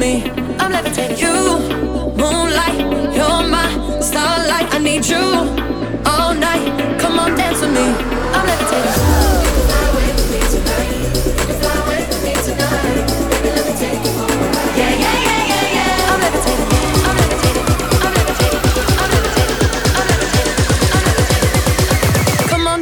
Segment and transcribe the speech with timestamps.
[0.00, 0.30] me.
[0.58, 1.18] I'm levitating.
[1.18, 1.58] You,
[2.16, 2.80] moonlight,
[3.14, 3.68] you're my
[4.00, 4.74] starlight.
[4.74, 5.18] I need you
[6.06, 6.98] all night.
[6.98, 7.86] Come on, dance with me.
[8.34, 8.80] I'm levitating.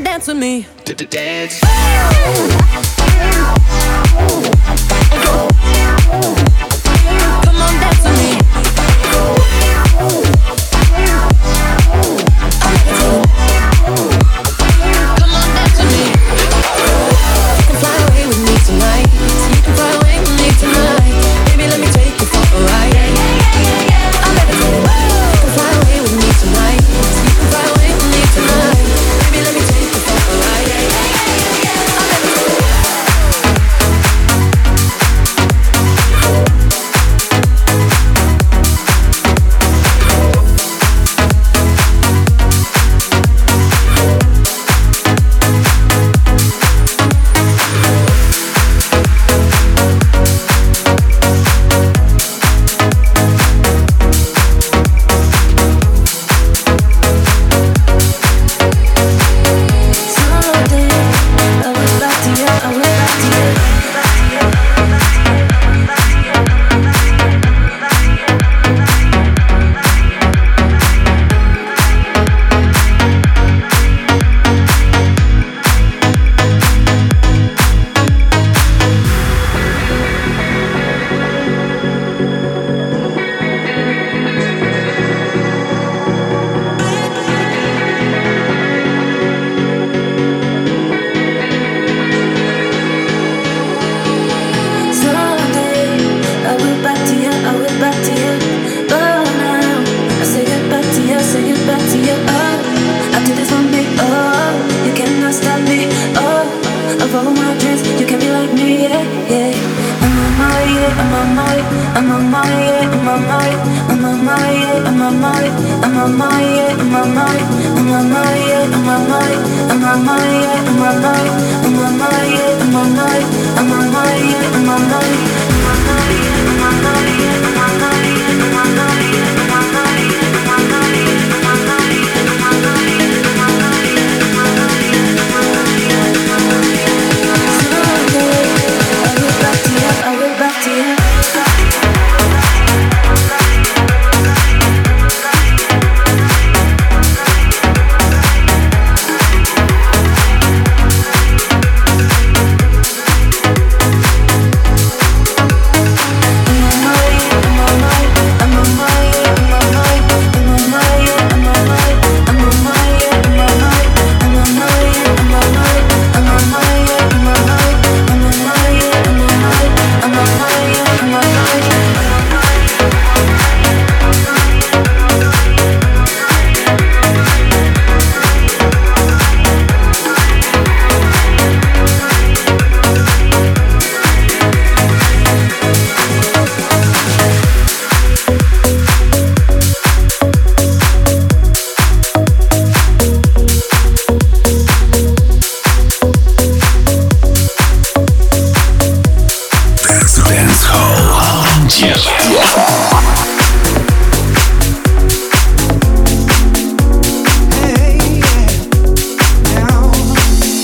[0.04, 0.66] Dance with me.
[1.10, 2.57] Dance.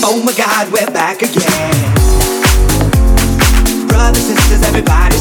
[0.07, 1.73] Oh my God, we're back again.
[3.87, 5.14] Brothers, sisters, everybody.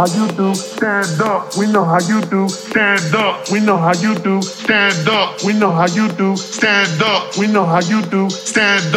[0.00, 0.54] How you do.
[0.54, 2.48] Stand up, we know how you do.
[2.48, 4.40] Stand up, we know how you do.
[4.40, 6.36] Stand up, we know how you do.
[6.36, 7.36] Stand up.
[7.36, 8.30] We know how you do.
[8.30, 8.94] Stand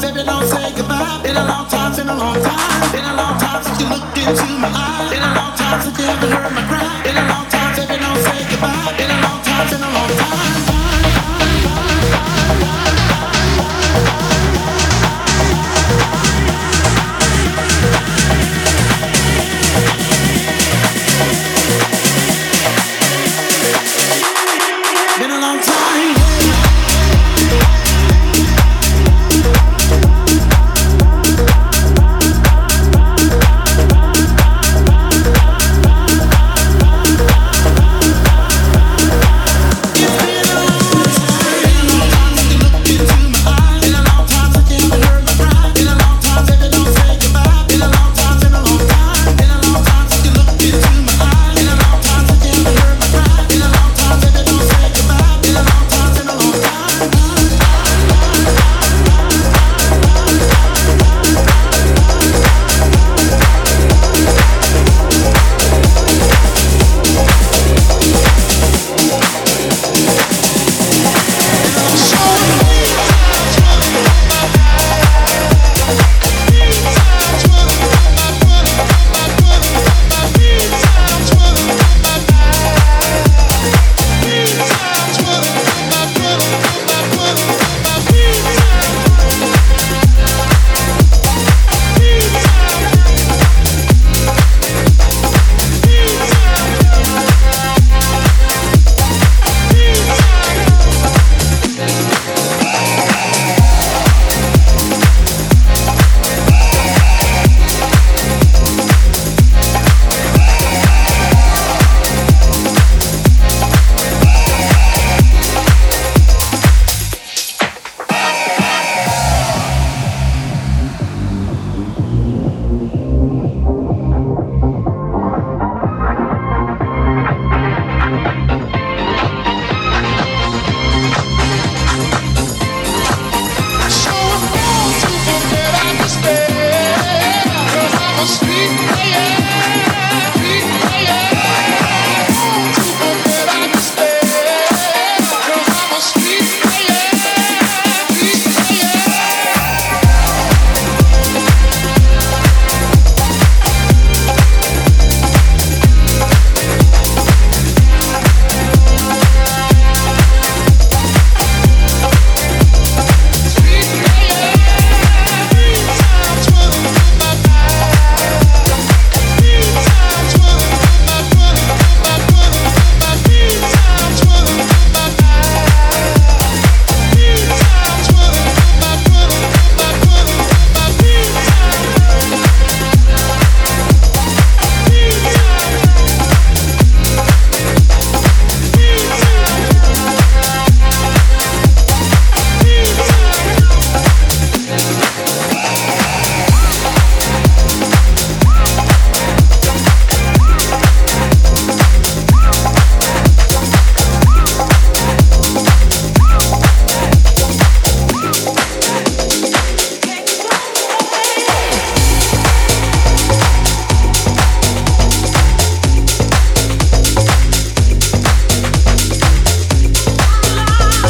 [0.00, 0.51] Baby, don't